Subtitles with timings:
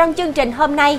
[0.00, 0.98] Trong chương trình hôm nay,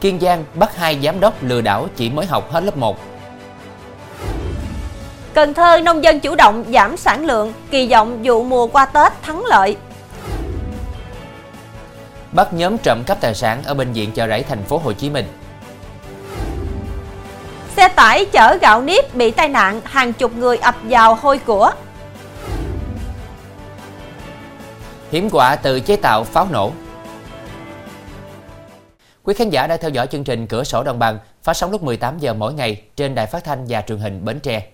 [0.00, 2.98] Kiên Giang bắt hai giám đốc lừa đảo chỉ mới học hết lớp 1.
[5.34, 9.12] Cần Thơ nông dân chủ động giảm sản lượng, kỳ vọng vụ mùa qua Tết
[9.22, 9.76] thắng lợi.
[12.32, 15.10] Bắt nhóm trộm cắp tài sản ở bệnh viện chợ rẫy thành phố Hồ Chí
[15.10, 15.26] Minh.
[17.76, 21.70] Xe tải chở gạo nếp bị tai nạn, hàng chục người ập vào hôi của.
[25.16, 26.72] Hiểm quả từ chế tạo pháo nổ.
[29.22, 31.82] Quý khán giả đã theo dõi chương trình Cửa sổ Đồng bằng phát sóng lúc
[31.82, 34.66] 18 giờ mỗi ngày trên đài phát thanh và truyền hình Bến Tre.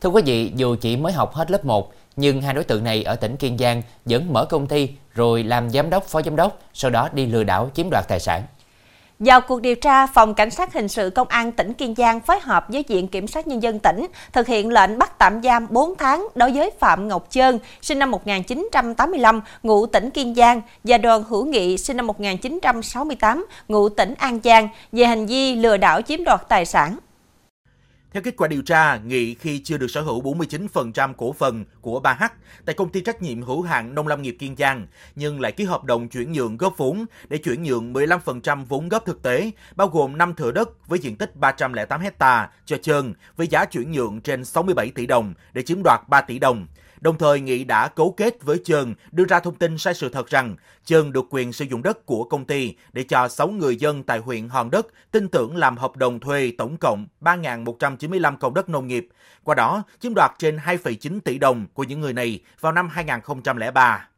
[0.00, 3.02] Thưa quý vị, dù chỉ mới học hết lớp 1, nhưng hai đối tượng này
[3.02, 6.58] ở tỉnh Kiên Giang vẫn mở công ty rồi làm giám đốc, phó giám đốc,
[6.74, 8.42] sau đó đi lừa đảo chiếm đoạt tài sản.
[9.18, 12.38] Vào cuộc điều tra, Phòng Cảnh sát Hình sự Công an tỉnh Kiên Giang phối
[12.42, 15.94] hợp với Viện Kiểm sát Nhân dân tỉnh thực hiện lệnh bắt tạm giam 4
[15.98, 21.22] tháng đối với Phạm Ngọc Trơn, sinh năm 1985, ngụ tỉnh Kiên Giang, và Đoàn
[21.28, 26.24] Hữu Nghị, sinh năm 1968, ngụ tỉnh An Giang, về hành vi lừa đảo chiếm
[26.24, 26.96] đoạt tài sản.
[28.12, 32.00] Theo kết quả điều tra, Nghị khi chưa được sở hữu 49% cổ phần của
[32.04, 32.28] 3H
[32.64, 35.64] tại công ty trách nhiệm hữu hạn Nông lâm nghiệp Kiên Giang, nhưng lại ký
[35.64, 39.88] hợp đồng chuyển nhượng góp vốn để chuyển nhượng 15% vốn góp thực tế, bao
[39.88, 44.20] gồm 5 thửa đất với diện tích 308 hecta cho Trơn với giá chuyển nhượng
[44.20, 46.66] trên 67 tỷ đồng để chiếm đoạt 3 tỷ đồng.
[47.00, 50.26] Đồng thời, Nghị đã cấu kết với Trơn đưa ra thông tin sai sự thật
[50.26, 54.02] rằng Trơn được quyền sử dụng đất của công ty để cho 6 người dân
[54.02, 58.68] tại huyện Hòn Đất tin tưởng làm hợp đồng thuê tổng cộng 3.195 công đất
[58.68, 59.08] nông nghiệp.
[59.44, 64.08] Qua đó, chiếm đoạt trên 2,9 tỷ đồng của những người này vào năm 2003.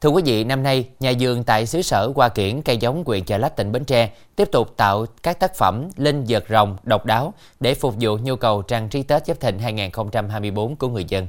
[0.00, 3.24] Thưa quý vị, năm nay, nhà vườn tại xứ sở Hoa Kiển, cây giống quyền
[3.24, 7.06] Chợ Lách tỉnh Bến Tre tiếp tục tạo các tác phẩm linh vật rồng độc
[7.06, 11.26] đáo để phục vụ nhu cầu trang trí Tết Giáp Thịnh 2024 của người dân.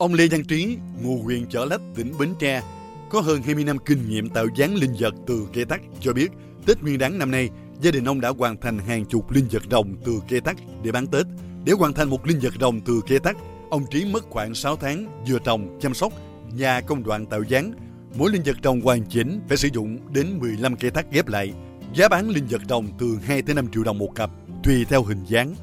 [0.00, 2.62] Ông Lê Văn Trí, ngụ huyện Chợ Lách, tỉnh Bến Tre,
[3.10, 6.28] có hơn 20 năm kinh nghiệm tạo dáng linh vật từ cây tắc cho biết
[6.66, 7.50] Tết Nguyên đán năm nay,
[7.80, 10.92] gia đình ông đã hoàn thành hàng chục linh vật rồng từ cây tắc để
[10.92, 11.26] bán Tết.
[11.64, 13.36] Để hoàn thành một linh vật rồng từ cây tắc,
[13.70, 16.12] ông Trí mất khoảng 6 tháng vừa trồng, chăm sóc
[16.50, 17.72] và công đoạn tạo dáng.
[18.14, 21.52] Mỗi linh vật rồng hoàn chỉnh phải sử dụng đến 15 cây tắc ghép lại.
[21.94, 24.30] Giá bán linh vật rồng từ 2 tới 5 triệu đồng một cặp,
[24.64, 25.54] tùy theo hình dáng.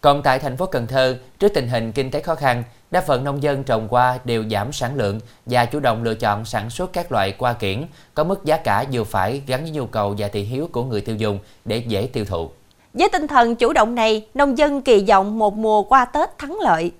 [0.00, 3.24] Còn tại thành phố Cần Thơ, trước tình hình kinh tế khó khăn, đa phần
[3.24, 6.92] nông dân trồng hoa đều giảm sản lượng và chủ động lựa chọn sản xuất
[6.92, 10.28] các loại hoa kiển có mức giá cả vừa phải gắn với nhu cầu và
[10.28, 12.50] thị hiếu của người tiêu dùng để dễ tiêu thụ.
[12.94, 16.58] Với tinh thần chủ động này, nông dân kỳ vọng một mùa qua Tết thắng
[16.60, 16.92] lợi.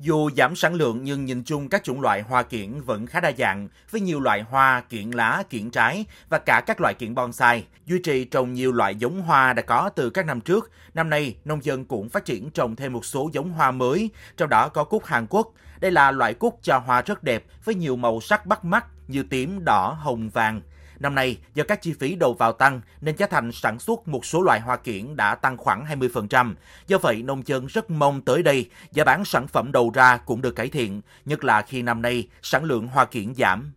[0.00, 3.32] Dù giảm sản lượng nhưng nhìn chung các chủng loại hoa kiển vẫn khá đa
[3.38, 7.64] dạng, với nhiều loại hoa, kiển lá, kiển trái và cả các loại kiển bonsai.
[7.86, 10.70] Duy trì trồng nhiều loại giống hoa đã có từ các năm trước.
[10.94, 14.48] Năm nay, nông dân cũng phát triển trồng thêm một số giống hoa mới, trong
[14.48, 15.52] đó có cúc Hàn Quốc.
[15.80, 19.22] Đây là loại cúc cho hoa rất đẹp với nhiều màu sắc bắt mắt như
[19.22, 20.60] tím, đỏ, hồng, vàng.
[21.00, 24.24] Năm nay, do các chi phí đầu vào tăng nên giá thành sản xuất một
[24.24, 26.54] số loại hoa kiển đã tăng khoảng 20%.
[26.86, 30.42] Do vậy, nông dân rất mong tới đây giá bán sản phẩm đầu ra cũng
[30.42, 33.72] được cải thiện, nhất là khi năm nay sản lượng hoa kiển giảm.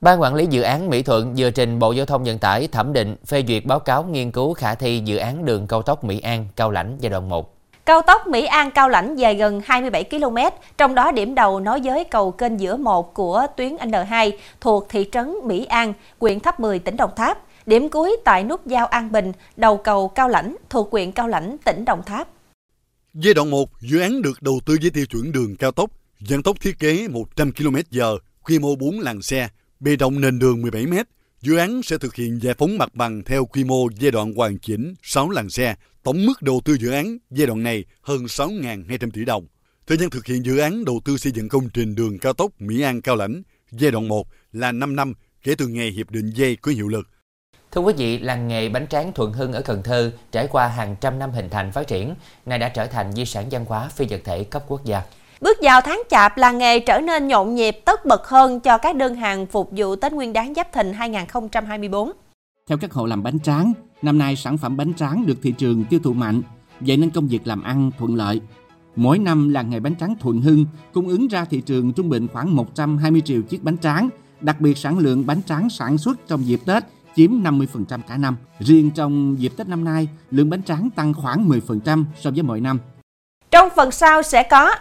[0.00, 2.92] Ban quản lý dự án Mỹ Thuận vừa trình Bộ Giao thông Vận tải thẩm
[2.92, 6.20] định phê duyệt báo cáo nghiên cứu khả thi dự án đường cao tốc Mỹ
[6.20, 7.57] An Cao Lãnh giai đoạn 1.
[7.88, 10.36] Cao tốc Mỹ An Cao Lãnh dài gần 27 km,
[10.78, 15.06] trong đó điểm đầu nối với cầu kênh giữa 1 của tuyến N2 thuộc thị
[15.12, 17.38] trấn Mỹ An, huyện Tháp 10, tỉnh Đồng Tháp.
[17.66, 21.56] Điểm cuối tại nút giao An Bình, đầu cầu Cao Lãnh thuộc huyện Cao Lãnh,
[21.64, 22.28] tỉnh Đồng Tháp.
[23.14, 25.90] Giai đoạn 1, dự án được đầu tư với tiêu chuẩn đường cao tốc,
[26.28, 29.48] vận tốc thiết kế 100 km/h, quy mô 4 làn xe,
[29.80, 30.94] bề rộng nền đường 17 m.
[31.40, 34.58] Dự án sẽ thực hiện giải phóng mặt bằng theo quy mô giai đoạn hoàn
[34.58, 39.10] chỉnh 6 làn xe, tổng mức đầu tư dự án giai đoạn này hơn 6.200
[39.10, 39.46] tỷ đồng.
[39.86, 42.50] Thời gian thực hiện dự án đầu tư xây dựng công trình đường cao tốc
[42.58, 46.30] Mỹ An Cao Lãnh giai đoạn 1 là 5 năm kể từ ngày hiệp định
[46.34, 47.08] dây có hiệu lực.
[47.72, 50.96] Thưa quý vị, làng nghề bánh tráng Thuận Hưng ở Cần Thơ trải qua hàng
[51.00, 52.14] trăm năm hình thành phát triển,
[52.46, 55.02] nay đã trở thành di sản văn hóa phi vật thể cấp quốc gia.
[55.40, 58.96] Bước vào tháng chạp, làng nghề trở nên nhộn nhịp tất bật hơn cho các
[58.96, 62.12] đơn hàng phục vụ Tết Nguyên đán Giáp Thìn 2024.
[62.68, 65.84] Theo các hộ làm bánh tráng, năm nay sản phẩm bánh tráng được thị trường
[65.84, 66.42] tiêu thụ mạnh,
[66.80, 68.40] vậy nên công việc làm ăn thuận lợi.
[68.96, 72.28] Mỗi năm làng nghề bánh tráng Thuận Hưng cung ứng ra thị trường trung bình
[72.32, 74.08] khoảng 120 triệu chiếc bánh tráng,
[74.40, 76.84] đặc biệt sản lượng bánh tráng sản xuất trong dịp Tết
[77.16, 77.66] chiếm 50%
[78.08, 78.36] cả năm.
[78.58, 82.60] Riêng trong dịp Tết năm nay, lượng bánh tráng tăng khoảng 10% so với mọi
[82.60, 82.78] năm.
[83.50, 84.74] Trong phần sau sẽ có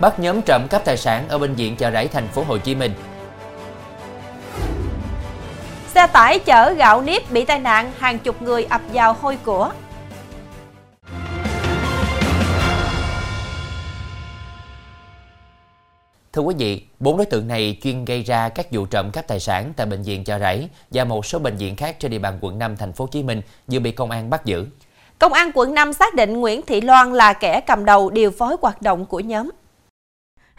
[0.00, 2.74] bắt nhóm trộm cắp tài sản ở bệnh viện chợ rẫy thành phố Hồ Chí
[2.74, 2.92] Minh.
[5.94, 9.70] Xe tải chở gạo nếp bị tai nạn, hàng chục người ập vào hôi của.
[16.32, 19.40] Thưa quý vị, bốn đối tượng này chuyên gây ra các vụ trộm cắp tài
[19.40, 22.38] sản tại bệnh viện chợ rẫy và một số bệnh viện khác trên địa bàn
[22.40, 24.66] quận 5 thành phố Hồ Chí Minh vừa bị công an bắt giữ.
[25.18, 28.56] Công an quận 5 xác định Nguyễn Thị Loan là kẻ cầm đầu điều phối
[28.60, 29.50] hoạt động của nhóm.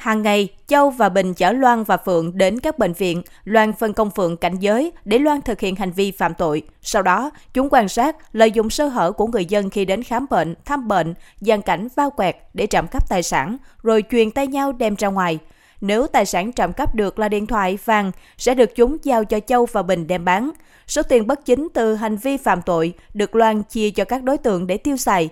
[0.02, 3.94] Hàng ngày, Châu và Bình chở Loan và Phượng đến các bệnh viện, Loan phân
[3.94, 6.62] công Phượng cảnh giới để Loan thực hiện hành vi phạm tội.
[6.82, 10.26] Sau đó, chúng quan sát, lợi dụng sơ hở của người dân khi đến khám
[10.30, 14.48] bệnh, thăm bệnh, gian cảnh bao quẹt để trộm cắp tài sản, rồi truyền tay
[14.48, 15.40] nhau đem ra ngoài.
[15.82, 19.40] Nếu tài sản trộm cắp được là điện thoại, vàng, sẽ được chúng giao cho
[19.40, 20.52] Châu và Bình đem bán.
[20.88, 24.38] Số tiền bất chính từ hành vi phạm tội được Loan chia cho các đối
[24.38, 25.30] tượng để tiêu xài.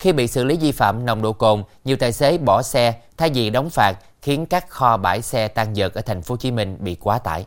[0.00, 3.30] Khi bị xử lý vi phạm nồng độ cồn, nhiều tài xế bỏ xe thay
[3.34, 6.50] vì đóng phạt khiến các kho bãi xe tăng dợt ở thành phố Hồ Chí
[6.50, 7.46] Minh bị quá tải.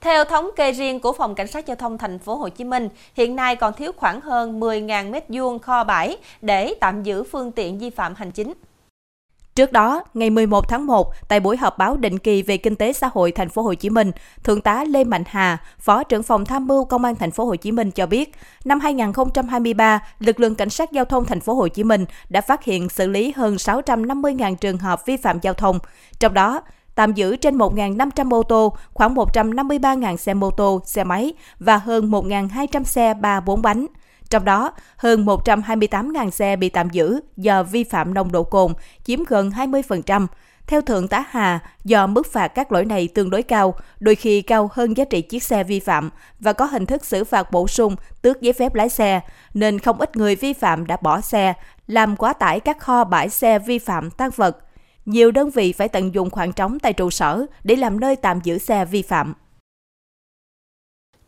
[0.00, 2.88] Theo thống kê riêng của Phòng Cảnh sát Giao thông thành phố Hồ Chí Minh,
[3.14, 7.78] hiện nay còn thiếu khoảng hơn 10.000 m2 kho bãi để tạm giữ phương tiện
[7.78, 8.52] vi phạm hành chính.
[9.60, 12.92] Trước đó, ngày 11 tháng 1, tại buổi họp báo định kỳ về kinh tế
[12.92, 14.12] xã hội thành phố Hồ Chí Minh,
[14.44, 17.56] Thượng tá Lê Mạnh Hà, Phó trưởng phòng tham mưu Công an thành phố Hồ
[17.56, 18.34] Chí Minh cho biết,
[18.64, 22.64] năm 2023, lực lượng cảnh sát giao thông thành phố Hồ Chí Minh đã phát
[22.64, 25.78] hiện xử lý hơn 650.000 trường hợp vi phạm giao thông.
[26.18, 26.60] Trong đó,
[26.94, 32.10] tạm giữ trên 1.500 ô tô, khoảng 153.000 xe mô tô, xe máy và hơn
[32.10, 33.86] 1.200 xe 3-4 bánh.
[34.30, 38.72] Trong đó, hơn 128.000 xe bị tạm giữ do vi phạm nồng độ cồn,
[39.04, 40.26] chiếm gần 20%.
[40.66, 44.42] Theo Thượng tá Hà, do mức phạt các lỗi này tương đối cao, đôi khi
[44.42, 46.10] cao hơn giá trị chiếc xe vi phạm
[46.40, 49.20] và có hình thức xử phạt bổ sung tước giấy phép lái xe,
[49.54, 51.54] nên không ít người vi phạm đã bỏ xe,
[51.86, 54.58] làm quá tải các kho bãi xe vi phạm tăng vật.
[55.04, 58.40] Nhiều đơn vị phải tận dụng khoảng trống tại trụ sở để làm nơi tạm
[58.44, 59.34] giữ xe vi phạm.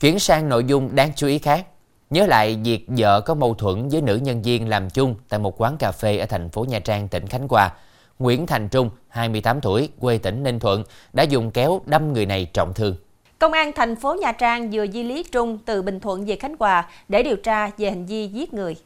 [0.01, 1.67] Chuyển sang nội dung đáng chú ý khác.
[2.13, 5.61] Nhớ lại việc vợ có mâu thuẫn với nữ nhân viên làm chung tại một
[5.61, 7.71] quán cà phê ở thành phố Nha Trang, tỉnh Khánh Hòa.
[8.19, 12.47] Nguyễn Thành Trung, 28 tuổi, quê tỉnh Ninh Thuận, đã dùng kéo đâm người này
[12.53, 12.97] trọng thương.
[13.39, 16.57] Công an thành phố Nha Trang vừa di lý Trung từ Bình Thuận về Khánh
[16.59, 18.77] Hòa để điều tra về hành vi giết người.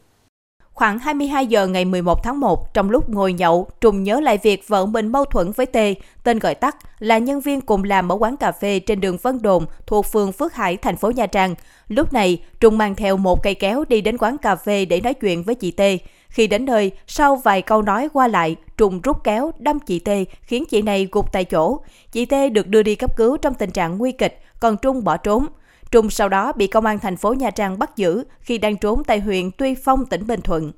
[0.77, 4.67] Khoảng 22 giờ ngày 11 tháng 1, trong lúc ngồi nhậu, Trung nhớ lại việc
[4.67, 8.17] vợ mình mâu thuẫn với Tê, tên gọi tắt là nhân viên cùng làm ở
[8.19, 11.55] quán cà phê trên đường Vân Đồn thuộc phường Phước Hải, thành phố Nha Trang.
[11.87, 15.13] Lúc này, Trung mang theo một cây kéo đi đến quán cà phê để nói
[15.13, 15.97] chuyện với chị Tê.
[16.29, 20.25] Khi đến nơi, sau vài câu nói qua lại, Trung rút kéo đâm chị Tê,
[20.41, 21.79] khiến chị này gục tại chỗ.
[22.11, 25.17] Chị Tê được đưa đi cấp cứu trong tình trạng nguy kịch, còn Trung bỏ
[25.17, 25.45] trốn.
[25.91, 29.03] Trung sau đó bị công an thành phố Nha Trang bắt giữ khi đang trốn
[29.03, 30.71] tại huyện Tuy Phong, tỉnh Bình Thuận.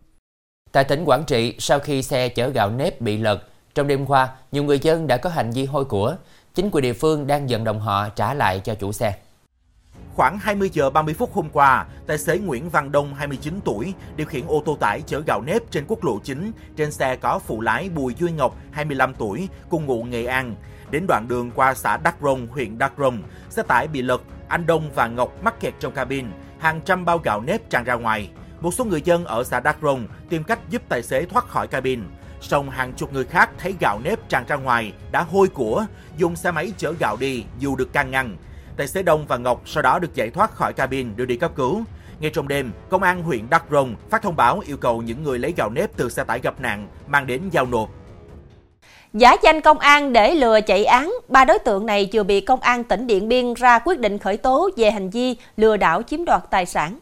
[0.72, 3.44] Tại tỉnh Quảng Trị, sau khi xe chở gạo nếp bị lật,
[3.76, 6.16] trong đêm qua, nhiều người dân đã có hành vi hôi của.
[6.56, 9.14] Chính quyền địa phương đang vận động họ trả lại cho chủ xe.
[10.16, 14.28] Khoảng 20 giờ 30 phút hôm qua, tài xế Nguyễn Văn Đông, 29 tuổi, điều
[14.28, 16.52] khiển ô tô tải chở gạo nếp trên quốc lộ 9.
[16.78, 20.56] Trên xe có phụ lái Bùi Duy Ngọc, 25 tuổi, cùng ngụ Nghệ An.
[20.92, 24.66] Đến đoạn đường qua xã Đắc Rông, huyện Đắc Rông, xe tải bị lật, anh
[24.66, 26.26] Đông và Ngọc mắc kẹt trong cabin,
[26.60, 28.30] hàng trăm bao gạo nếp tràn ra ngoài.
[28.62, 31.68] Một số người dân ở xã Đắc Rông tìm cách giúp tài xế thoát khỏi
[31.68, 32.04] cabin.
[32.42, 35.86] Song hàng chục người khác thấy gạo nếp tràn ra ngoài đã hôi của,
[36.18, 38.38] dùng xe máy chở gạo đi dù được can ngăn.
[38.78, 41.52] Tài xế Đông và Ngọc sau đó được giải thoát khỏi cabin đưa đi cấp
[41.56, 41.84] cứu.
[42.20, 45.40] Ngay trong đêm, công an huyện Đắc Rồng phát thông báo yêu cầu những người
[45.40, 47.90] lấy gạo nếp từ xe tải gặp nạn mang đến giao nộp.
[49.14, 52.60] Giả danh công an để lừa chạy án, ba đối tượng này vừa bị công
[52.60, 56.26] an tỉnh Điện Biên ra quyết định khởi tố về hành vi lừa đảo chiếm
[56.26, 57.00] đoạt tài sản.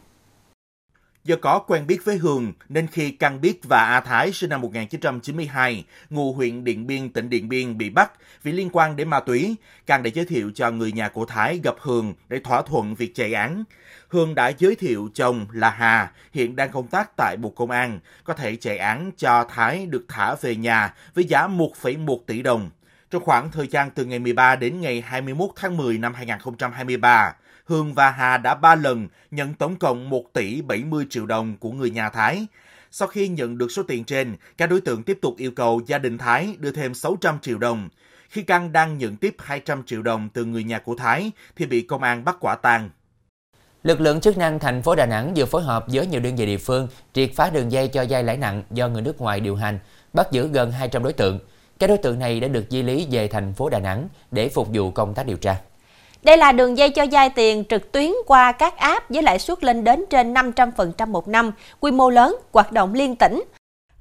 [1.28, 4.60] Do có quen biết với Hường nên khi Căn Biết và A Thái sinh năm
[4.60, 9.20] 1992, ngụ huyện Điện Biên, tỉnh Điện Biên bị bắt vì liên quan đến ma
[9.20, 9.56] túy,
[9.86, 13.14] Căn đã giới thiệu cho người nhà của Thái gặp Hường để thỏa thuận việc
[13.14, 13.64] chạy án.
[14.08, 18.00] Hương đã giới thiệu chồng là Hà, hiện đang công tác tại Bộ Công an,
[18.24, 22.70] có thể chạy án cho Thái được thả về nhà với giá 1,1 tỷ đồng.
[23.10, 27.34] Trong khoảng thời gian từ ngày 13 đến ngày 21 tháng 10 năm 2023,
[27.68, 31.70] Hương và Hà đã ba lần nhận tổng cộng 1 tỷ 70 triệu đồng của
[31.70, 32.46] người nhà Thái.
[32.90, 35.98] Sau khi nhận được số tiền trên, các đối tượng tiếp tục yêu cầu gia
[35.98, 37.88] đình Thái đưa thêm 600 triệu đồng.
[38.28, 41.82] Khi Căn đang nhận tiếp 200 triệu đồng từ người nhà của Thái thì bị
[41.82, 42.90] công an bắt quả tang.
[43.82, 46.46] Lực lượng chức năng thành phố Đà Nẵng vừa phối hợp với nhiều đơn vị
[46.46, 49.56] địa phương triệt phá đường dây cho vay lãi nặng do người nước ngoài điều
[49.56, 49.78] hành,
[50.12, 51.40] bắt giữ gần 200 đối tượng.
[51.78, 54.68] Các đối tượng này đã được di lý về thành phố Đà Nẵng để phục
[54.72, 55.56] vụ công tác điều tra.
[56.22, 59.64] Đây là đường dây cho vay tiền trực tuyến qua các app với lãi suất
[59.64, 63.44] lên đến trên 500% một năm, quy mô lớn, hoạt động liên tỉnh.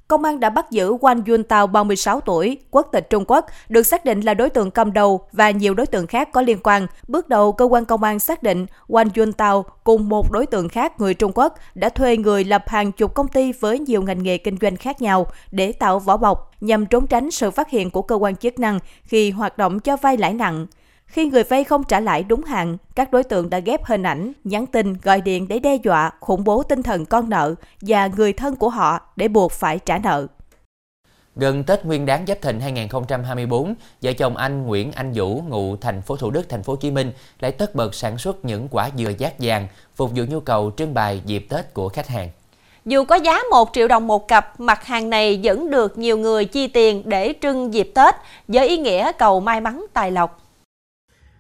[0.07, 4.05] công an đã bắt giữ Wang Yuntao 36 tuổi, quốc tịch Trung Quốc, được xác
[4.05, 6.87] định là đối tượng cầm đầu và nhiều đối tượng khác có liên quan.
[7.07, 10.99] Bước đầu, cơ quan công an xác định Wang Yuntao cùng một đối tượng khác
[10.99, 14.37] người Trung Quốc đã thuê người lập hàng chục công ty với nhiều ngành nghề
[14.37, 18.01] kinh doanh khác nhau để tạo vỏ bọc nhằm trốn tránh sự phát hiện của
[18.01, 20.67] cơ quan chức năng khi hoạt động cho vay lãi nặng.
[21.07, 24.31] Khi người vay không trả lại đúng hạn, các đối tượng đã ghép hình ảnh,
[24.43, 28.33] nhắn tin, gọi điện để đe dọa, khủng bố tinh thần con nợ và người
[28.33, 30.27] thân của họ để buộc phải trả nợ.
[31.35, 36.01] Gần Tết Nguyên đán Giáp Thìn 2024, vợ chồng anh Nguyễn Anh Vũ ngụ thành
[36.01, 38.89] phố Thủ Đức, thành phố Hồ Chí Minh lại tất bật sản xuất những quả
[38.97, 42.29] dừa giác vàng phục vụ nhu cầu trưng bày dịp Tết của khách hàng.
[42.85, 46.45] Dù có giá 1 triệu đồng một cặp, mặt hàng này vẫn được nhiều người
[46.45, 48.15] chi tiền để trưng dịp Tết
[48.47, 50.46] với ý nghĩa cầu may mắn tài lộc.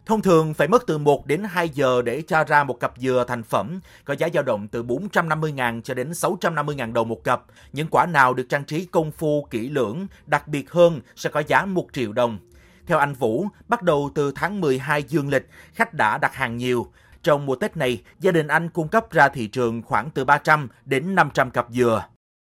[0.07, 3.25] Thông thường phải mất từ 1 đến 2 giờ để cho ra một cặp dừa
[3.27, 7.41] thành phẩm, có giá dao động từ 450.000 cho đến 650.000 đồng một cặp.
[7.73, 11.43] Những quả nào được trang trí công phu kỹ lưỡng, đặc biệt hơn sẽ có
[11.47, 12.37] giá 1 triệu đồng.
[12.85, 16.87] Theo anh Vũ, bắt đầu từ tháng 12 dương lịch, khách đã đặt hàng nhiều.
[17.23, 20.69] Trong mùa Tết này, gia đình anh cung cấp ra thị trường khoảng từ 300
[20.85, 22.03] đến 500 cặp dừa.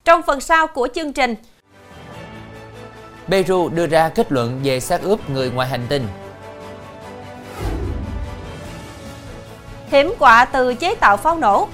[0.06, 1.36] Trong phần sau của chương trình,
[3.28, 6.08] Peru đưa ra kết luận về xác ướp người ngoài hành tinh
[9.92, 11.68] hiểm họa từ chế tạo pháo nổ.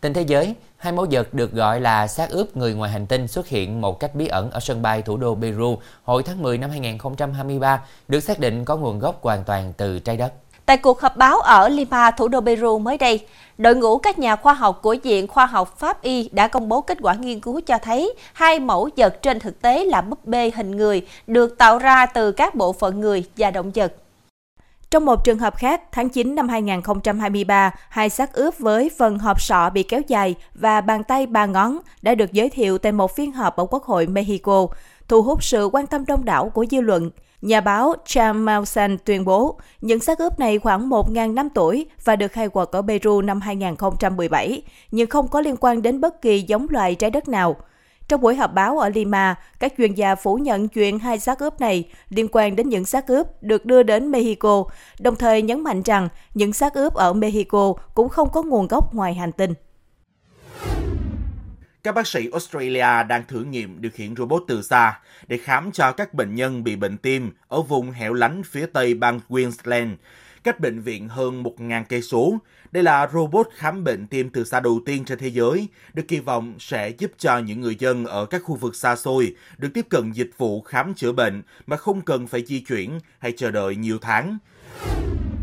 [0.00, 3.28] Tin thế giới, hai mẫu vật được gọi là xác ướp người ngoài hành tinh
[3.28, 6.58] xuất hiện một cách bí ẩn ở sân bay thủ đô Peru hồi tháng 10
[6.58, 10.32] năm 2023, được xác định có nguồn gốc hoàn toàn từ trái đất.
[10.66, 13.26] Tại cuộc họp báo ở Lima, thủ đô Peru mới đây,
[13.58, 16.80] đội ngũ các nhà khoa học của Viện Khoa học Pháp Y đã công bố
[16.80, 20.50] kết quả nghiên cứu cho thấy hai mẫu vật trên thực tế là búp bê
[20.54, 23.94] hình người được tạo ra từ các bộ phận người và động vật.
[24.90, 29.40] Trong một trường hợp khác, tháng 9 năm 2023, hai xác ướp với phần hộp
[29.40, 33.16] sọ bị kéo dài và bàn tay ba ngón đã được giới thiệu tại một
[33.16, 34.66] phiên họp ở Quốc hội Mexico,
[35.08, 37.10] thu hút sự quan tâm đông đảo của dư luận.
[37.42, 42.16] Nhà báo Cham Mausan tuyên bố những xác ướp này khoảng 1.000 năm tuổi và
[42.16, 46.42] được khai quật ở Peru năm 2017, nhưng không có liên quan đến bất kỳ
[46.42, 47.56] giống loài trái đất nào.
[48.08, 51.60] Trong buổi họp báo ở Lima, các chuyên gia phủ nhận chuyện hai xác ướp
[51.60, 54.64] này liên quan đến những xác ướp được đưa đến Mexico,
[55.00, 58.94] đồng thời nhấn mạnh rằng những xác ướp ở Mexico cũng không có nguồn gốc
[58.94, 59.54] ngoài hành tinh.
[61.84, 65.92] Các bác sĩ Australia đang thử nghiệm điều khiển robot từ xa để khám cho
[65.92, 69.90] các bệnh nhân bị bệnh tim ở vùng hẻo lánh phía tây bang Queensland,
[70.44, 72.38] cách bệnh viện hơn 1.000 cây số.
[72.72, 76.18] Đây là robot khám bệnh tim từ xa đầu tiên trên thế giới, được kỳ
[76.18, 79.86] vọng sẽ giúp cho những người dân ở các khu vực xa xôi được tiếp
[79.90, 83.76] cận dịch vụ khám chữa bệnh mà không cần phải di chuyển hay chờ đợi
[83.76, 84.38] nhiều tháng.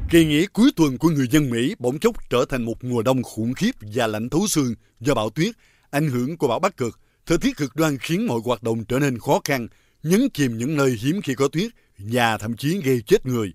[0.09, 3.23] Kỳ nghỉ cuối tuần của người dân Mỹ bỗng chốc trở thành một mùa đông
[3.23, 5.55] khủng khiếp và lạnh thấu xương do bão tuyết
[5.91, 8.99] Ảnh hưởng của bão Bắc Cực, thời tiết cực đoan khiến mọi hoạt động trở
[8.99, 9.67] nên khó khăn,
[10.03, 13.53] nhấn chìm những nơi hiếm khi có tuyết và thậm chí gây chết người.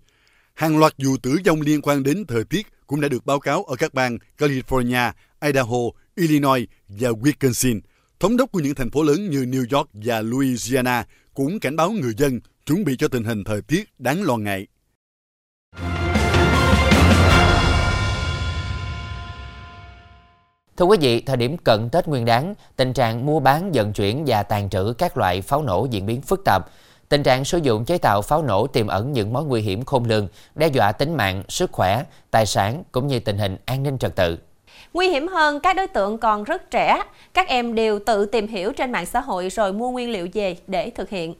[0.54, 3.64] Hàng loạt vụ tử vong liên quan đến thời tiết cũng đã được báo cáo
[3.64, 5.78] ở các bang California, Idaho,
[6.14, 7.80] Illinois và Wisconsin.
[8.20, 11.90] Thống đốc của những thành phố lớn như New York và Louisiana cũng cảnh báo
[11.90, 14.66] người dân chuẩn bị cho tình hình thời tiết đáng lo ngại.
[20.76, 24.24] Thưa quý vị, thời điểm cận Tết Nguyên đán, tình trạng mua bán, vận chuyển
[24.26, 26.62] và tàn trữ các loại pháo nổ diễn biến phức tạp.
[27.08, 30.04] Tình trạng sử dụng chế tạo pháo nổ tiềm ẩn những mối nguy hiểm khôn
[30.04, 33.98] lường, đe dọa tính mạng, sức khỏe, tài sản cũng như tình hình an ninh
[33.98, 34.38] trật tự.
[34.92, 37.02] Nguy hiểm hơn, các đối tượng còn rất trẻ.
[37.34, 40.56] Các em đều tự tìm hiểu trên mạng xã hội rồi mua nguyên liệu về
[40.66, 41.34] để thực hiện.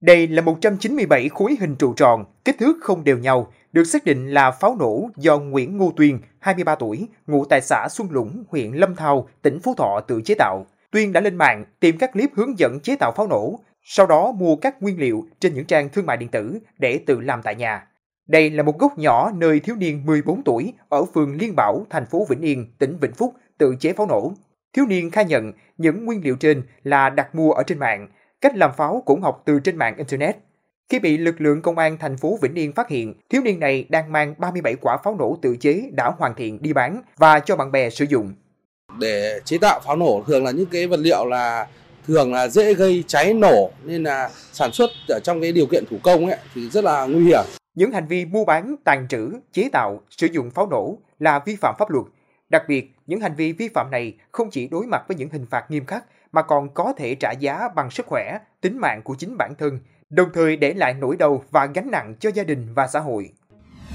[0.00, 4.28] Đây là 197 khối hình trụ tròn, kích thước không đều nhau, được xác định
[4.28, 8.72] là pháo nổ do Nguyễn Ngô Tuyên, 23 tuổi, ngụ tại xã Xuân Lũng, huyện
[8.72, 10.66] Lâm Thao, tỉnh Phú Thọ tự chế tạo.
[10.90, 14.32] Tuyên đã lên mạng tìm các clip hướng dẫn chế tạo pháo nổ, sau đó
[14.32, 17.54] mua các nguyên liệu trên những trang thương mại điện tử để tự làm tại
[17.54, 17.86] nhà.
[18.28, 22.06] Đây là một gốc nhỏ nơi thiếu niên 14 tuổi ở phường Liên Bảo, thành
[22.06, 24.32] phố Vĩnh Yên, tỉnh Vĩnh Phúc tự chế pháo nổ.
[24.72, 28.08] Thiếu niên khai nhận những nguyên liệu trên là đặt mua ở trên mạng,
[28.40, 30.36] cách làm pháo cũng học từ trên mạng Internet.
[30.88, 33.86] Khi bị lực lượng công an thành phố Vĩnh Yên phát hiện, thiếu niên này
[33.88, 37.56] đang mang 37 quả pháo nổ tự chế đã hoàn thiện đi bán và cho
[37.56, 38.32] bạn bè sử dụng.
[38.98, 41.66] Để chế tạo pháo nổ thường là những cái vật liệu là
[42.06, 45.84] thường là dễ gây cháy nổ nên là sản xuất ở trong cái điều kiện
[45.90, 47.44] thủ công ấy thì rất là nguy hiểm.
[47.74, 51.56] Những hành vi mua bán, tàn trữ, chế tạo, sử dụng pháo nổ là vi
[51.56, 52.06] phạm pháp luật.
[52.48, 55.46] Đặc biệt, những hành vi vi phạm này không chỉ đối mặt với những hình
[55.50, 59.14] phạt nghiêm khắc mà còn có thể trả giá bằng sức khỏe, tính mạng của
[59.18, 59.78] chính bản thân
[60.10, 63.30] đồng thời để lại nỗi đau và gánh nặng cho gia đình và xã hội.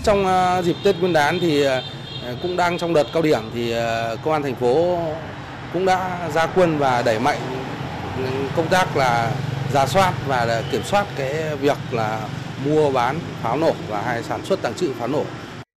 [0.03, 0.25] Trong
[0.63, 1.65] dịp Tết Nguyên đán thì
[2.41, 3.73] cũng đang trong đợt cao điểm thì
[4.23, 4.99] công an thành phố
[5.73, 7.37] cũng đã ra quân và đẩy mạnh
[8.55, 9.33] công tác là
[9.73, 12.29] giả soát và kiểm soát cái việc là
[12.65, 15.23] mua bán pháo nổ và hay sản xuất tàng trữ pháo nổ.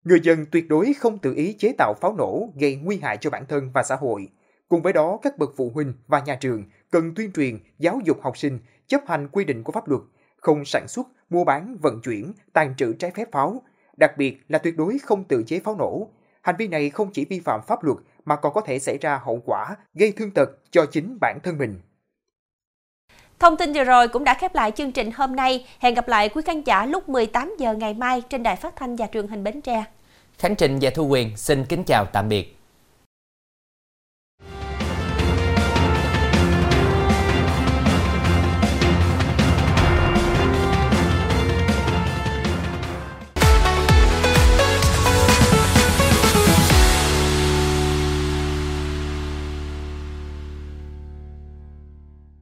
[0.05, 3.31] Người dân tuyệt đối không tự ý chế tạo pháo nổ gây nguy hại cho
[3.31, 4.29] bản thân và xã hội.
[4.69, 8.19] Cùng với đó, các bậc phụ huynh và nhà trường cần tuyên truyền, giáo dục
[8.23, 10.03] học sinh chấp hành quy định của pháp luật,
[10.43, 13.63] không sản xuất, mua bán, vận chuyển, tàn trữ trái phép pháo,
[13.97, 16.09] đặc biệt là tuyệt đối không tự chế pháo nổ.
[16.43, 19.21] Hành vi này không chỉ vi phạm pháp luật mà còn có thể xảy ra
[19.25, 21.81] hậu quả gây thương tật cho chính bản thân mình.
[23.39, 25.67] Thông tin vừa rồi cũng đã khép lại chương trình hôm nay.
[25.79, 28.97] Hẹn gặp lại quý khán giả lúc 18 giờ ngày mai trên đài phát thanh
[28.97, 29.85] và truyền hình Bến Tre.
[30.39, 32.57] Khánh Trình và Thu Quyền xin kính chào tạm biệt.